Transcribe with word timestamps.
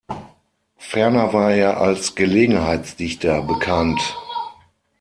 Ferner 0.79 1.31
war 1.31 1.51
er 1.53 1.79
als 1.79 2.15
Gelegenheitsdichter 2.15 3.43
bekannt. 3.43 4.17